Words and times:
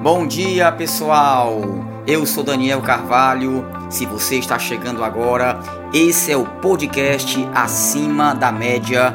Bom 0.00 0.28
dia, 0.28 0.70
pessoal. 0.70 1.60
Eu 2.06 2.24
sou 2.24 2.44
Daniel 2.44 2.80
Carvalho. 2.80 3.66
Se 3.90 4.06
você 4.06 4.36
está 4.36 4.56
chegando 4.56 5.02
agora, 5.02 5.58
esse 5.92 6.30
é 6.30 6.36
o 6.36 6.46
podcast 6.46 7.36
Acima 7.52 8.32
da 8.32 8.52
Média. 8.52 9.12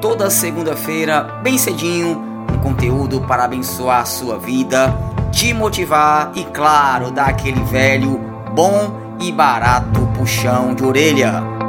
Toda 0.00 0.28
segunda-feira, 0.30 1.22
bem 1.40 1.56
cedinho, 1.56 2.20
um 2.52 2.58
conteúdo 2.58 3.20
para 3.20 3.44
abençoar 3.44 4.00
a 4.00 4.04
sua 4.04 4.36
vida, 4.36 4.92
te 5.30 5.54
motivar 5.54 6.32
e, 6.34 6.42
claro, 6.46 7.12
dar 7.12 7.28
aquele 7.28 7.62
velho, 7.62 8.18
bom 8.52 9.16
e 9.20 9.30
barato 9.30 10.00
puxão 10.18 10.74
de 10.74 10.84
orelha. 10.84 11.63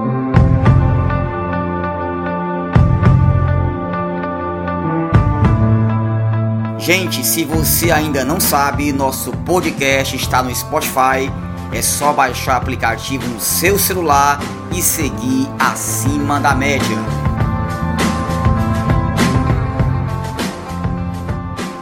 Gente, 6.77 7.25
se 7.25 7.45
você 7.45 7.89
ainda 7.89 8.23
não 8.25 8.39
sabe, 8.39 8.91
nosso 8.91 9.31
podcast 9.31 10.15
está 10.15 10.43
no 10.43 10.53
Spotify. 10.53 11.31
É 11.73 11.81
só 11.81 12.11
baixar 12.11 12.55
o 12.55 12.57
aplicativo 12.57 13.25
no 13.27 13.39
seu 13.39 13.79
celular 13.79 14.39
e 14.71 14.81
seguir 14.81 15.47
acima 15.57 16.39
da 16.39 16.53
média. 16.53 16.97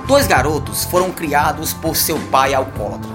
Dois 0.07 0.27
garotos 0.27 0.85
foram 0.85 1.11
criados 1.11 1.73
por 1.73 1.95
seu 1.95 2.19
pai 2.29 2.53
alcoólatra. 2.53 3.11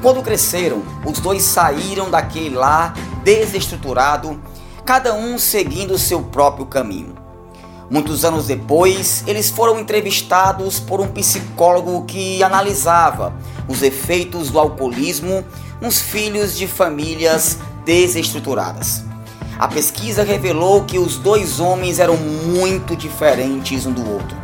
Quando 0.00 0.22
cresceram, 0.22 0.82
os 1.04 1.20
dois 1.20 1.42
saíram 1.42 2.10
daquele 2.10 2.54
lar 2.56 2.94
desestruturado, 3.22 4.40
cada 4.84 5.12
um 5.12 5.38
seguindo 5.38 5.98
seu 5.98 6.22
próprio 6.22 6.64
caminho. 6.64 7.25
Muitos 7.88 8.24
anos 8.24 8.46
depois, 8.46 9.22
eles 9.26 9.48
foram 9.48 9.78
entrevistados 9.78 10.80
por 10.80 11.00
um 11.00 11.06
psicólogo 11.06 12.04
que 12.04 12.42
analisava 12.42 13.32
os 13.68 13.80
efeitos 13.80 14.50
do 14.50 14.58
alcoolismo 14.58 15.44
nos 15.80 16.00
filhos 16.00 16.56
de 16.56 16.66
famílias 16.66 17.58
desestruturadas. 17.84 19.04
A 19.58 19.68
pesquisa 19.68 20.24
revelou 20.24 20.84
que 20.84 20.98
os 20.98 21.16
dois 21.16 21.60
homens 21.60 21.98
eram 21.98 22.16
muito 22.16 22.96
diferentes 22.96 23.86
um 23.86 23.92
do 23.92 24.10
outro. 24.10 24.36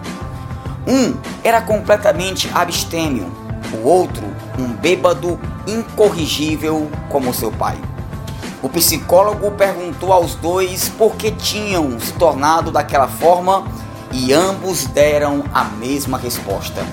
Um 0.87 1.15
era 1.43 1.61
completamente 1.61 2.49
abstêmio, 2.55 3.31
o 3.75 3.87
outro, 3.87 4.25
um 4.59 4.69
bêbado 4.69 5.39
incorrigível 5.67 6.91
como 7.09 7.35
seu 7.35 7.51
pai. 7.51 7.77
O 8.63 8.69
psicólogo 8.69 9.51
perguntou 9.51 10.13
aos 10.13 10.37
dois 10.37 10.89
por 10.89 11.17
que 11.17 11.33
tinham 11.33 11.99
se 11.99 12.13
tornado 12.13 12.71
daquela 12.71 13.09
forma 13.09 13.65
e 14.13 14.33
ambos 14.33 14.87
deram 14.87 15.43
a 15.53 15.65
mesma 15.65 16.17
resposta. 16.17 16.87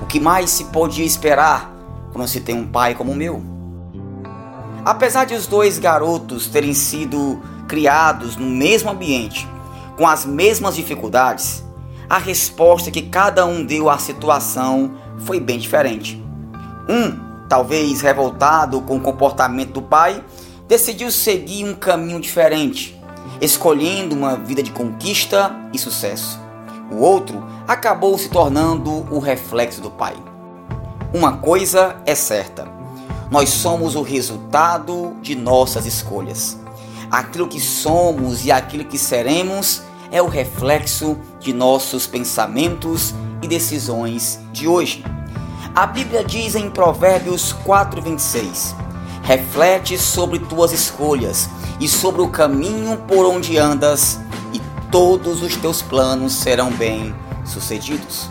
O 0.00 0.06
que 0.06 0.18
mais 0.18 0.48
se 0.48 0.64
podia 0.64 1.04
esperar 1.04 1.70
quando 2.10 2.26
se 2.26 2.40
tem 2.40 2.56
um 2.56 2.66
pai 2.66 2.94
como 2.94 3.12
o 3.12 3.14
meu? 3.14 3.42
Apesar 4.82 5.26
de 5.26 5.34
os 5.34 5.46
dois 5.46 5.78
garotos 5.78 6.46
terem 6.46 6.72
sido 6.72 7.38
criados 7.68 8.36
no 8.36 8.46
mesmo 8.46 8.90
ambiente, 8.90 9.46
com 9.98 10.06
as 10.06 10.24
mesmas 10.24 10.74
dificuldades, 10.74 11.62
a 12.08 12.16
resposta 12.16 12.90
que 12.90 13.02
cada 13.02 13.44
um 13.44 13.62
deu 13.62 13.90
à 13.90 13.98
situação 13.98 14.92
foi 15.18 15.38
bem 15.38 15.58
diferente. 15.58 16.22
Um, 16.88 17.46
talvez 17.46 18.00
revoltado 18.00 18.80
com 18.80 18.96
o 18.96 19.00
comportamento 19.00 19.72
do 19.72 19.82
pai, 19.82 20.22
decidiu 20.66 21.10
seguir 21.10 21.64
um 21.64 21.74
caminho 21.74 22.20
diferente, 22.20 22.98
escolhendo 23.40 24.14
uma 24.14 24.36
vida 24.36 24.62
de 24.62 24.70
conquista 24.70 25.54
e 25.72 25.78
sucesso. 25.78 26.40
O 26.90 26.96
outro 26.96 27.42
acabou 27.66 28.16
se 28.18 28.28
tornando 28.28 28.90
o 29.10 29.18
reflexo 29.18 29.80
do 29.80 29.90
pai. 29.90 30.16
Uma 31.12 31.36
coisa 31.36 31.96
é 32.06 32.14
certa: 32.14 32.66
nós 33.30 33.50
somos 33.50 33.94
o 33.94 34.02
resultado 34.02 35.16
de 35.20 35.34
nossas 35.34 35.86
escolhas. 35.86 36.58
Aquilo 37.10 37.48
que 37.48 37.60
somos 37.60 38.44
e 38.44 38.50
aquilo 38.50 38.84
que 38.84 38.98
seremos 38.98 39.82
é 40.10 40.20
o 40.22 40.28
reflexo 40.28 41.18
de 41.40 41.52
nossos 41.52 42.06
pensamentos 42.06 43.14
e 43.42 43.48
decisões 43.48 44.40
de 44.52 44.66
hoje. 44.66 45.04
A 45.74 45.86
Bíblia 45.86 46.24
diz 46.24 46.54
em 46.54 46.70
Provérbios 46.70 47.54
4:26: 47.64 48.83
reflete 49.24 49.96
sobre 49.98 50.38
tuas 50.38 50.70
escolhas 50.70 51.48
e 51.80 51.88
sobre 51.88 52.20
o 52.20 52.28
caminho 52.28 52.98
por 53.08 53.24
onde 53.24 53.56
andas, 53.56 54.20
e 54.52 54.60
todos 54.90 55.42
os 55.42 55.56
teus 55.56 55.82
planos 55.82 56.34
serão 56.34 56.70
bem 56.70 57.14
sucedidos. 57.44 58.28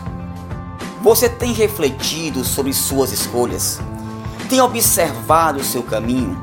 Você 1.02 1.28
tem 1.28 1.52
refletido 1.52 2.44
sobre 2.44 2.72
suas 2.72 3.12
escolhas? 3.12 3.80
Tem 4.48 4.60
observado 4.60 5.60
o 5.60 5.64
seu 5.64 5.82
caminho? 5.82 6.40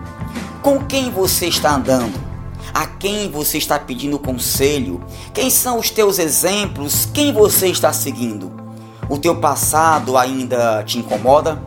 Com 0.62 0.84
quem 0.84 1.10
você 1.10 1.48
está 1.48 1.74
andando? 1.76 2.20
A 2.74 2.86
quem 2.86 3.32
você 3.32 3.58
está 3.58 3.80
pedindo 3.80 4.20
conselho? 4.20 5.02
Quem 5.34 5.50
são 5.50 5.80
os 5.80 5.90
teus 5.90 6.20
exemplos? 6.20 7.08
Quem 7.12 7.34
você 7.34 7.68
está 7.68 7.92
seguindo? 7.92 8.52
O 9.10 9.18
teu 9.18 9.38
passado 9.38 10.18
ainda 10.18 10.84
te 10.84 11.00
incomoda? 11.00 11.62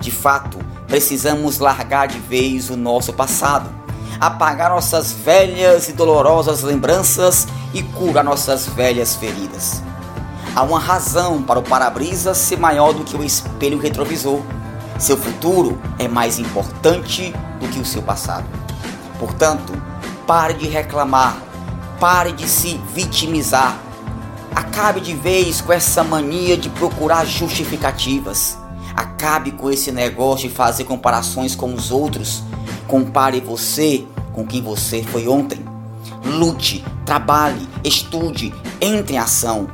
De 0.00 0.10
fato, 0.10 0.58
precisamos 0.90 1.60
largar 1.60 2.08
de 2.08 2.18
vez 2.18 2.68
o 2.68 2.76
nosso 2.76 3.12
passado, 3.12 3.70
apagar 4.18 4.70
nossas 4.70 5.12
velhas 5.12 5.88
e 5.88 5.92
dolorosas 5.92 6.62
lembranças 6.62 7.46
e 7.72 7.80
curar 7.80 8.24
nossas 8.24 8.66
velhas 8.66 9.14
feridas. 9.14 9.80
Há 10.54 10.64
uma 10.64 10.80
razão 10.80 11.42
para 11.44 11.60
o 11.60 11.62
para-brisa 11.62 12.34
ser 12.34 12.58
maior 12.58 12.92
do 12.92 13.04
que 13.04 13.16
o 13.16 13.22
espelho 13.22 13.78
retrovisor. 13.78 14.40
Seu 14.98 15.16
futuro 15.16 15.80
é 15.96 16.08
mais 16.08 16.40
importante 16.40 17.32
do 17.60 17.68
que 17.68 17.78
o 17.78 17.86
seu 17.86 18.02
passado. 18.02 18.44
Portanto, 19.16 19.72
pare 20.26 20.54
de 20.54 20.66
reclamar, 20.66 21.36
pare 22.00 22.32
de 22.32 22.48
se 22.48 22.80
vitimizar. 22.92 23.78
Acabe 24.56 25.00
de 25.00 25.14
vez 25.14 25.60
com 25.60 25.72
essa 25.72 26.02
mania 26.02 26.56
de 26.56 26.68
procurar 26.68 27.24
justificativas. 27.24 28.59
Acabe 28.94 29.52
com 29.52 29.70
esse 29.70 29.92
negócio 29.92 30.48
de 30.48 30.54
fazer 30.54 30.84
comparações 30.84 31.54
com 31.54 31.72
os 31.72 31.90
outros. 31.90 32.42
Compare 32.86 33.40
você 33.40 34.04
com 34.32 34.46
quem 34.46 34.62
você 34.62 35.02
foi 35.02 35.28
ontem. 35.28 35.64
Lute, 36.24 36.84
trabalhe, 37.04 37.68
estude, 37.84 38.54
entre 38.80 39.14
em 39.14 39.18
ação. 39.18 39.68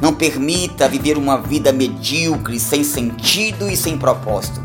Não 0.00 0.14
permita 0.14 0.88
viver 0.88 1.18
uma 1.18 1.38
vida 1.38 1.72
medíocre, 1.72 2.58
sem 2.58 2.82
sentido 2.82 3.68
e 3.68 3.76
sem 3.76 3.98
propósito. 3.98 4.64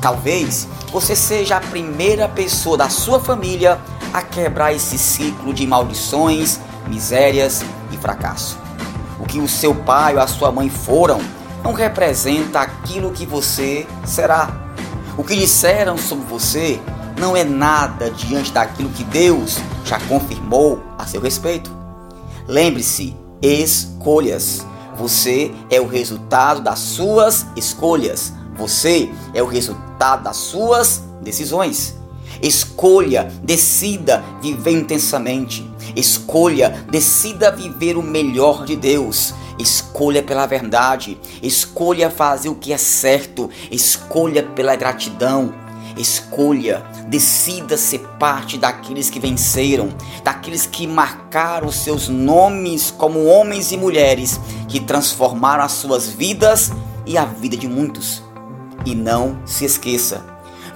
Talvez 0.00 0.66
você 0.90 1.14
seja 1.14 1.56
a 1.56 1.60
primeira 1.60 2.26
pessoa 2.28 2.76
da 2.76 2.88
sua 2.88 3.20
família 3.20 3.78
a 4.12 4.22
quebrar 4.22 4.72
esse 4.72 4.96
ciclo 4.96 5.52
de 5.52 5.66
maldições, 5.66 6.58
misérias 6.88 7.62
e 7.92 7.96
fracasso. 7.96 8.58
O 9.18 9.26
que 9.26 9.38
o 9.38 9.48
seu 9.48 9.74
pai 9.74 10.14
ou 10.14 10.20
a 10.20 10.26
sua 10.26 10.50
mãe 10.50 10.70
foram 10.70 11.20
não 11.62 11.72
representa 11.72 12.60
aquilo 12.60 13.12
que 13.12 13.26
você 13.26 13.86
será. 14.04 14.50
O 15.16 15.24
que 15.24 15.36
disseram 15.36 15.98
sobre 15.98 16.24
você 16.26 16.80
não 17.18 17.36
é 17.36 17.44
nada 17.44 18.10
diante 18.10 18.50
daquilo 18.52 18.90
que 18.90 19.04
Deus 19.04 19.58
já 19.84 20.00
confirmou 20.00 20.82
a 20.98 21.06
seu 21.06 21.20
respeito. 21.20 21.70
Lembre-se, 22.48 23.16
escolhas. 23.42 24.66
Você 24.96 25.52
é 25.70 25.80
o 25.80 25.86
resultado 25.86 26.60
das 26.60 26.78
suas 26.78 27.46
escolhas. 27.56 28.32
Você 28.56 29.10
é 29.34 29.42
o 29.42 29.46
resultado 29.46 30.24
das 30.24 30.36
suas 30.36 31.02
decisões. 31.22 31.94
Escolha, 32.42 33.30
decida 33.42 34.22
viver 34.40 34.72
intensamente. 34.72 35.68
Escolha, 35.94 36.84
decida 36.90 37.50
viver 37.50 37.96
o 37.96 38.02
melhor 38.02 38.64
de 38.64 38.76
Deus. 38.76 39.34
Escolha 39.60 40.22
pela 40.22 40.46
verdade, 40.46 41.18
escolha 41.42 42.08
fazer 42.08 42.48
o 42.48 42.54
que 42.54 42.72
é 42.72 42.78
certo, 42.78 43.50
escolha 43.70 44.42
pela 44.42 44.74
gratidão, 44.74 45.52
escolha, 45.96 46.82
decida 47.08 47.76
ser 47.76 48.00
parte 48.18 48.56
daqueles 48.56 49.10
que 49.10 49.20
venceram, 49.20 49.90
daqueles 50.24 50.64
que 50.66 50.86
marcaram 50.86 51.70
seus 51.70 52.08
nomes 52.08 52.90
como 52.90 53.26
homens 53.26 53.70
e 53.70 53.76
mulheres 53.76 54.40
que 54.66 54.80
transformaram 54.80 55.64
as 55.64 55.72
suas 55.72 56.08
vidas 56.08 56.72
e 57.04 57.18
a 57.18 57.24
vida 57.24 57.56
de 57.56 57.68
muitos. 57.68 58.22
E 58.86 58.94
não 58.94 59.42
se 59.44 59.66
esqueça, 59.66 60.24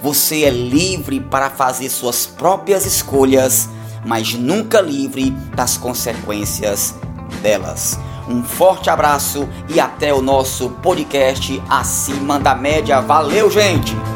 você 0.01 0.43
é 0.43 0.51
livre 0.51 1.19
para 1.19 1.49
fazer 1.49 1.89
suas 1.89 2.27
próprias 2.27 2.85
escolhas, 2.85 3.67
mas 4.05 4.35
nunca 4.35 4.79
livre 4.79 5.31
das 5.55 5.77
consequências 5.77 6.93
delas. 7.41 7.97
Um 8.27 8.43
forte 8.43 8.89
abraço 8.89 9.47
e 9.69 9.79
até 9.79 10.13
o 10.13 10.21
nosso 10.21 10.69
podcast 10.69 11.61
Acima 11.69 12.39
da 12.39 12.55
Média. 12.55 12.99
Valeu, 13.01 13.49
gente! 13.49 14.14